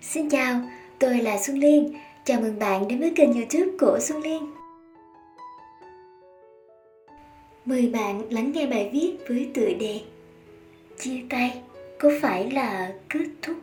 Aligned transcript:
Xin 0.00 0.30
chào, 0.30 0.60
tôi 0.98 1.18
là 1.18 1.38
Xuân 1.38 1.58
Liên. 1.58 1.94
Chào 2.24 2.40
mừng 2.40 2.58
bạn 2.58 2.88
đến 2.88 3.00
với 3.00 3.12
kênh 3.16 3.32
youtube 3.32 3.78
của 3.80 3.98
Xuân 4.00 4.22
Liên. 4.22 4.46
Mời 7.64 7.88
bạn 7.88 8.32
lắng 8.32 8.52
nghe 8.52 8.66
bài 8.66 8.90
viết 8.92 9.16
với 9.28 9.50
tựa 9.54 9.72
đề 9.80 10.00
Chia 10.98 11.20
tay 11.30 11.62
có 11.98 12.10
phải 12.22 12.50
là 12.50 12.92
kết 13.08 13.26
thúc? 13.42 13.56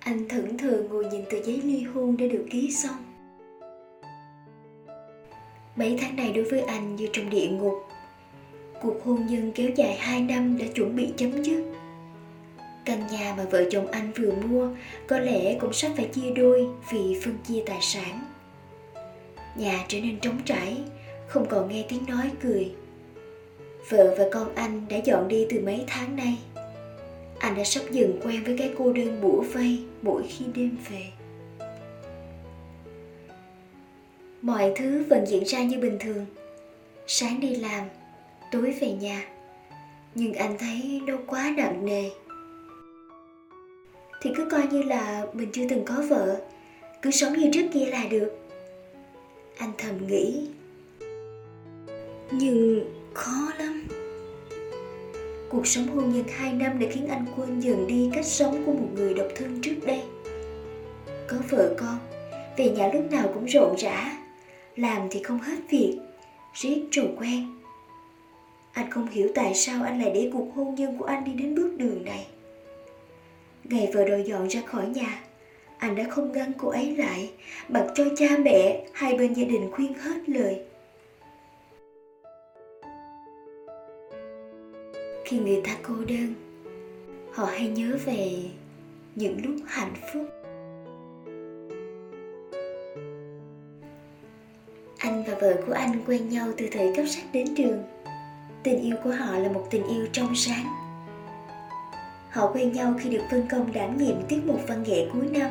Anh 0.00 0.28
thẫn 0.28 0.58
thờ 0.58 0.84
ngồi 0.90 1.04
nhìn 1.04 1.24
tờ 1.30 1.42
giấy 1.42 1.60
ly 1.64 1.82
hôn 1.82 2.16
đã 2.16 2.26
được 2.26 2.46
ký 2.50 2.72
xong. 2.72 3.04
Mấy 5.76 5.98
tháng 6.00 6.16
này 6.16 6.32
đối 6.32 6.44
với 6.44 6.60
anh 6.60 6.96
như 6.96 7.08
trong 7.12 7.30
địa 7.30 7.48
ngục 7.48 7.74
cuộc 8.82 9.04
hôn 9.04 9.26
nhân 9.26 9.52
kéo 9.54 9.70
dài 9.76 9.96
2 9.96 10.20
năm 10.20 10.58
đã 10.58 10.66
chuẩn 10.74 10.96
bị 10.96 11.08
chấm 11.16 11.42
dứt. 11.42 11.64
Căn 12.84 13.06
nhà 13.12 13.34
mà 13.36 13.44
vợ 13.44 13.64
chồng 13.70 13.86
anh 13.86 14.12
vừa 14.12 14.32
mua 14.32 14.68
có 15.06 15.18
lẽ 15.18 15.58
cũng 15.60 15.72
sắp 15.72 15.92
phải 15.96 16.08
chia 16.12 16.30
đôi 16.30 16.66
vì 16.92 17.20
phân 17.24 17.38
chia 17.48 17.62
tài 17.66 17.78
sản. 17.80 18.24
Nhà 19.56 19.84
trở 19.88 20.00
nên 20.00 20.20
trống 20.20 20.38
trải, 20.44 20.76
không 21.26 21.46
còn 21.48 21.68
nghe 21.68 21.84
tiếng 21.88 22.06
nói 22.06 22.30
cười. 22.42 22.72
Vợ 23.88 24.14
và 24.18 24.24
con 24.32 24.54
anh 24.54 24.86
đã 24.88 24.96
dọn 24.96 25.28
đi 25.28 25.46
từ 25.50 25.60
mấy 25.60 25.84
tháng 25.86 26.16
nay. 26.16 26.38
Anh 27.38 27.54
đã 27.56 27.64
sắp 27.64 27.82
dần 27.90 28.20
quen 28.24 28.44
với 28.44 28.58
cái 28.58 28.72
cô 28.78 28.92
đơn 28.92 29.20
bủa 29.20 29.42
vây 29.52 29.78
mỗi 30.02 30.22
khi 30.28 30.44
đêm 30.54 30.76
về. 30.90 31.02
Mọi 34.42 34.72
thứ 34.76 35.04
vẫn 35.08 35.26
diễn 35.26 35.44
ra 35.44 35.62
như 35.62 35.78
bình 35.78 35.96
thường. 36.00 36.26
Sáng 37.06 37.40
đi 37.40 37.54
làm, 37.54 37.88
tối 38.50 38.74
về 38.80 38.92
nhà. 38.92 39.24
Nhưng 40.14 40.34
anh 40.34 40.58
thấy 40.58 41.00
nó 41.06 41.14
quá 41.26 41.54
nặng 41.56 41.86
nề. 41.86 42.10
Thì 44.22 44.30
cứ 44.36 44.48
coi 44.50 44.66
như 44.66 44.82
là 44.82 45.26
mình 45.32 45.48
chưa 45.52 45.68
từng 45.68 45.84
có 45.84 46.02
vợ. 46.08 46.40
Cứ 47.02 47.10
sống 47.10 47.32
như 47.32 47.50
trước 47.52 47.66
kia 47.72 47.86
là 47.86 48.04
được. 48.10 48.30
Anh 49.58 49.72
thầm 49.78 50.06
nghĩ. 50.06 50.48
Nhưng 52.30 52.92
khó 53.14 53.52
lắm. 53.58 53.86
Cuộc 55.50 55.66
sống 55.66 55.86
hôn 55.86 56.12
nhân 56.12 56.24
hai 56.28 56.52
năm 56.52 56.78
đã 56.78 56.86
khiến 56.90 57.06
anh 57.08 57.26
quên 57.36 57.60
dần 57.60 57.86
đi 57.86 58.10
cách 58.14 58.26
sống 58.26 58.62
của 58.66 58.72
một 58.72 58.88
người 58.94 59.14
độc 59.14 59.26
thân 59.36 59.60
trước 59.62 59.74
đây. 59.86 60.02
Có 61.28 61.36
vợ 61.50 61.74
con, 61.78 61.98
về 62.56 62.70
nhà 62.70 62.90
lúc 62.94 63.10
nào 63.10 63.30
cũng 63.34 63.44
rộn 63.44 63.74
rã. 63.78 64.18
Làm 64.76 65.08
thì 65.10 65.22
không 65.22 65.38
hết 65.38 65.56
việc, 65.70 65.98
riết 66.54 66.82
rồi 66.92 67.08
quen 67.18 67.57
anh 68.72 68.90
không 68.90 69.06
hiểu 69.06 69.28
tại 69.34 69.54
sao 69.54 69.84
anh 69.84 70.00
lại 70.00 70.10
để 70.14 70.30
cuộc 70.32 70.48
hôn 70.54 70.74
nhân 70.74 70.98
của 70.98 71.04
anh 71.04 71.24
đi 71.24 71.32
đến 71.32 71.54
bước 71.54 71.74
đường 71.76 72.04
này. 72.04 72.26
Ngày 73.64 73.90
vợ 73.94 74.04
đòi 74.08 74.22
dọn 74.22 74.46
ra 74.48 74.60
khỏi 74.66 74.86
nhà, 74.86 75.20
anh 75.78 75.96
đã 75.96 76.04
không 76.10 76.32
ngăn 76.32 76.52
cô 76.58 76.68
ấy 76.68 76.96
lại, 76.96 77.30
mặc 77.68 77.86
cho 77.94 78.04
cha 78.16 78.26
mẹ 78.38 78.86
hai 78.92 79.14
bên 79.14 79.32
gia 79.32 79.44
đình 79.44 79.70
khuyên 79.72 79.94
hết 79.94 80.28
lời. 80.28 80.60
Khi 85.24 85.38
người 85.38 85.60
ta 85.64 85.76
cô 85.82 85.94
đơn, 85.94 86.34
họ 87.32 87.44
hay 87.44 87.68
nhớ 87.68 87.98
về 88.04 88.30
những 89.14 89.40
lúc 89.44 89.56
hạnh 89.66 89.94
phúc. 90.12 90.26
Anh 94.98 95.24
và 95.26 95.34
vợ 95.40 95.62
của 95.66 95.72
anh 95.72 96.02
quen 96.06 96.28
nhau 96.28 96.48
từ 96.56 96.68
thời 96.72 96.92
cấp 96.96 97.04
sách 97.08 97.24
đến 97.32 97.54
trường 97.56 97.82
tình 98.62 98.82
yêu 98.82 98.96
của 99.04 99.10
họ 99.10 99.38
là 99.38 99.48
một 99.48 99.66
tình 99.70 99.86
yêu 99.86 100.06
trong 100.12 100.34
sáng. 100.34 100.66
Họ 102.30 102.50
quen 102.54 102.72
nhau 102.72 102.94
khi 102.98 103.10
được 103.10 103.22
phân 103.30 103.48
công 103.50 103.72
đảm 103.72 103.98
nhiệm 103.98 104.22
tiết 104.28 104.46
mục 104.46 104.60
văn 104.68 104.82
nghệ 104.82 105.06
cuối 105.12 105.26
năm. 105.30 105.50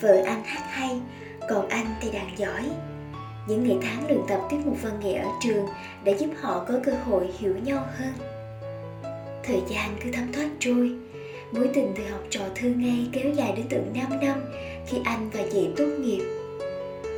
Vợ 0.00 0.22
anh 0.26 0.44
hát 0.44 0.62
hay, 0.70 1.00
còn 1.48 1.68
anh 1.68 1.86
thì 2.00 2.10
đàn 2.12 2.38
giỏi. 2.38 2.62
Những 3.48 3.68
ngày 3.68 3.78
tháng 3.82 4.06
luyện 4.06 4.20
tập 4.28 4.40
tiết 4.50 4.56
mục 4.64 4.82
văn 4.82 5.00
nghệ 5.00 5.14
ở 5.14 5.28
trường 5.40 5.66
đã 6.04 6.12
giúp 6.12 6.30
họ 6.40 6.64
có 6.68 6.74
cơ 6.84 6.92
hội 7.04 7.30
hiểu 7.38 7.56
nhau 7.64 7.86
hơn. 7.96 8.12
Thời 9.44 9.60
gian 9.68 9.96
cứ 10.04 10.10
thấm 10.12 10.32
thoát 10.32 10.48
trôi. 10.58 10.96
Mối 11.52 11.70
tình 11.74 11.92
từ 11.96 12.04
học 12.10 12.20
trò 12.30 12.40
thư 12.54 12.68
ngay 12.68 13.08
kéo 13.12 13.32
dài 13.34 13.52
đến 13.56 13.66
tận 13.70 13.92
5 13.94 14.20
năm 14.20 14.40
khi 14.86 14.98
anh 15.04 15.30
và 15.30 15.40
chị 15.52 15.68
tốt 15.76 15.86
nghiệp. 16.00 16.22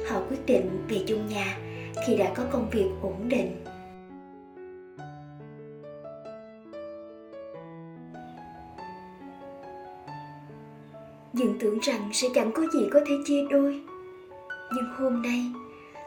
Họ 0.08 0.20
quyết 0.28 0.46
định 0.46 0.86
về 0.88 0.98
chung 1.06 1.26
nhà 1.26 1.58
khi 2.06 2.16
đã 2.16 2.32
có 2.34 2.42
công 2.50 2.70
việc 2.70 2.88
ổn 3.02 3.28
định. 3.28 3.64
Dựng 11.32 11.56
tưởng 11.60 11.78
rằng 11.78 12.10
sẽ 12.12 12.28
chẳng 12.34 12.52
có 12.52 12.62
gì 12.72 12.88
có 12.92 13.00
thể 13.06 13.14
chia 13.24 13.42
đôi. 13.50 13.80
Nhưng 14.74 14.84
hôm 14.96 15.22
nay, 15.22 15.44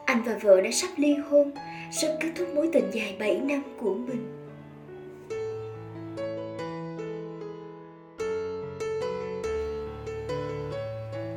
anh 0.05 0.23
và 0.25 0.39
vợ 0.41 0.61
đã 0.61 0.71
sắp 0.71 0.89
ly 0.97 1.15
hôn, 1.29 1.51
sắp 1.91 2.17
kết 2.19 2.29
thúc 2.35 2.47
mối 2.55 2.69
tình 2.73 2.91
dài 2.91 3.15
7 3.19 3.39
năm 3.39 3.61
của 3.77 3.93
mình. 3.93 4.45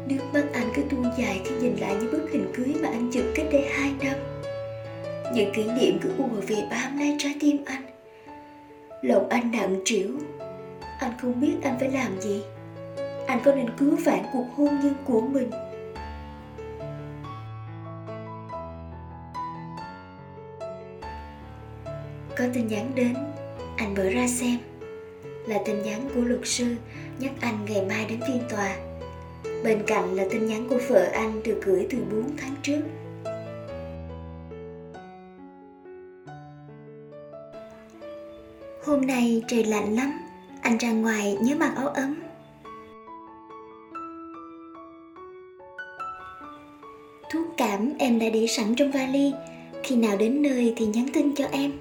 Nước 0.09 0.25
mắt 0.33 0.45
anh 0.53 0.69
cứ 0.75 0.83
tuôn 0.91 1.05
dài 1.19 1.41
khi 1.45 1.55
nhìn 1.61 1.77
lại 1.77 1.97
những 2.01 2.13
bức 2.13 2.31
hình 2.33 2.47
cưới 2.55 2.75
mà 2.83 2.89
anh 2.89 3.11
chụp 3.13 3.25
cách 3.35 3.47
đây 3.53 3.69
hai 3.71 3.93
năm. 4.03 4.17
Những 5.35 5.53
kỷ 5.55 5.65
niệm 5.65 5.99
cứ 6.03 6.11
ùa 6.19 6.41
về 6.47 6.57
bám 6.71 6.99
lấy 6.99 7.17
trái 7.19 7.35
tim 7.41 7.57
anh. 7.65 7.83
Lòng 9.03 9.29
anh 9.29 9.51
nặng 9.51 9.81
trĩu. 9.85 10.09
Anh 11.01 11.13
không 11.23 11.41
biết 11.41 11.55
anh 11.63 11.77
phải 11.81 11.91
làm 11.91 12.21
gì 12.21 12.43
anh 13.29 13.41
có 13.45 13.55
nên 13.55 13.71
cứu 13.77 13.97
vãn 14.05 14.23
cuộc 14.33 14.47
hôn 14.57 14.81
nhân 14.83 14.95
của 15.05 15.21
mình? 15.21 15.51
Có 22.37 22.45
tin 22.55 22.67
nhắn 22.67 22.93
đến, 22.95 23.15
anh 23.77 23.95
mở 23.95 24.11
ra 24.11 24.27
xem. 24.29 24.59
Là 25.47 25.59
tin 25.65 25.83
nhắn 25.83 26.09
của 26.15 26.21
luật 26.21 26.41
sư 26.45 26.77
nhắc 27.19 27.33
anh 27.41 27.65
ngày 27.65 27.85
mai 27.89 28.07
đến 28.09 28.21
phiên 28.29 28.43
tòa. 28.51 28.77
Bên 29.65 29.83
cạnh 29.87 30.15
là 30.15 30.25
tin 30.31 30.47
nhắn 30.47 30.69
của 30.69 30.79
vợ 30.89 31.09
anh 31.13 31.43
được 31.43 31.61
gửi 31.65 31.87
từ 31.91 31.99
4 32.11 32.37
tháng 32.37 32.55
trước. 32.63 32.81
Hôm 38.85 39.07
nay 39.07 39.43
trời 39.49 39.65
lạnh 39.65 39.97
lắm, 39.97 40.13
anh 40.63 40.79
ra 40.79 40.93
ngoài 40.93 41.37
nhớ 41.41 41.55
mặc 41.55 41.73
áo 41.77 41.89
ấm. 41.89 42.15
Thuốc 47.31 47.47
cảm 47.57 47.93
em 47.99 48.19
đã 48.19 48.27
để 48.33 48.47
sẵn 48.47 48.75
trong 48.75 48.91
vali. 48.91 49.33
Khi 49.83 49.97
nào 49.97 50.17
đến 50.17 50.43
nơi 50.43 50.75
thì 50.77 50.87
nhắn 50.87 51.07
tin 51.15 51.35
cho 51.35 51.45
em. 51.53 51.73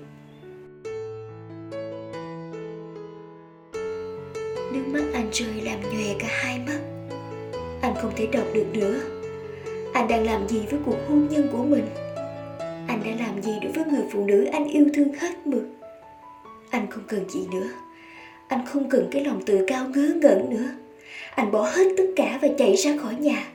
Nước 4.74 4.84
mắt 4.88 5.04
anh 5.14 5.30
rơi 5.32 5.62
làm 5.64 5.80
nhòe 5.82 6.14
cả 6.20 6.28
hai 6.30 6.60
mắt. 6.68 6.80
Anh 7.82 7.96
không 8.02 8.12
thể 8.16 8.28
đọc 8.32 8.44
được 8.54 8.66
nữa. 8.74 9.00
Anh 9.94 10.08
đang 10.08 10.26
làm 10.26 10.48
gì 10.48 10.62
với 10.72 10.80
cuộc 10.86 10.98
hôn 11.10 11.28
nhân 11.32 11.48
của 11.52 11.64
mình? 11.64 11.86
Anh 12.88 13.02
đã 13.06 13.26
làm 13.26 13.42
gì 13.42 13.52
đối 13.64 13.72
với 13.72 13.86
người 13.86 14.04
phụ 14.12 14.26
nữ 14.26 14.46
anh 14.52 14.66
yêu 14.66 14.86
thương 14.94 15.14
hết 15.14 15.48
mực? 15.48 15.64
Anh 16.70 16.92
không 16.92 17.04
cần 17.08 17.30
gì 17.30 17.40
nữa. 17.52 17.70
Anh 18.48 18.66
không 18.66 18.90
cần 18.90 19.08
cái 19.12 19.26
lòng 19.26 19.42
tự 19.46 19.66
cao 19.68 19.90
ngớ 19.90 20.12
ngẩn 20.22 20.50
nữa. 20.50 20.70
Anh 21.36 21.52
bỏ 21.52 21.62
hết 21.62 21.88
tất 21.98 22.08
cả 22.16 22.40
và 22.42 22.48
chạy 22.58 22.76
ra 22.76 22.98
khỏi 23.02 23.16
nhà 23.16 23.48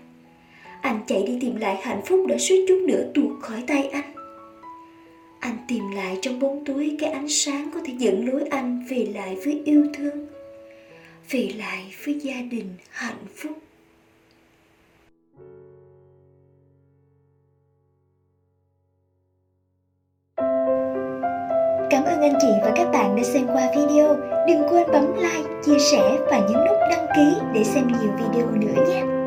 anh 0.82 1.00
chạy 1.06 1.22
đi 1.26 1.38
tìm 1.40 1.56
lại 1.56 1.76
hạnh 1.82 2.00
phúc 2.06 2.20
đã 2.28 2.36
suýt 2.38 2.64
chút 2.68 2.84
nữa 2.88 3.04
tuột 3.14 3.42
khỏi 3.42 3.64
tay 3.66 3.88
anh 3.88 4.12
anh 5.40 5.56
tìm 5.68 5.90
lại 5.90 6.18
trong 6.22 6.40
bóng 6.40 6.64
túi 6.64 6.96
cái 7.00 7.10
ánh 7.10 7.28
sáng 7.28 7.70
có 7.74 7.80
thể 7.84 7.94
dẫn 7.98 8.28
lối 8.28 8.44
anh 8.50 8.84
về 8.88 9.08
lại 9.14 9.36
với 9.44 9.62
yêu 9.64 9.86
thương 9.94 10.26
về 11.30 11.48
lại 11.56 11.94
với 12.04 12.20
gia 12.20 12.40
đình 12.50 12.68
hạnh 12.90 13.24
phúc 13.36 13.52
Cảm 21.90 22.04
ơn 22.04 22.20
anh 22.20 22.34
chị 22.40 22.48
và 22.62 22.72
các 22.76 22.90
bạn 22.92 23.16
đã 23.16 23.22
xem 23.22 23.46
qua 23.46 23.70
video. 23.76 24.16
Đừng 24.48 24.62
quên 24.70 24.86
bấm 24.92 25.14
like, 25.14 25.50
chia 25.64 25.78
sẻ 25.78 26.18
và 26.30 26.38
nhấn 26.38 26.66
nút 26.66 26.76
đăng 26.90 27.06
ký 27.16 27.40
để 27.54 27.64
xem 27.64 27.88
nhiều 27.88 28.12
video 28.18 28.50
nữa 28.50 28.84
nhé. 28.88 29.21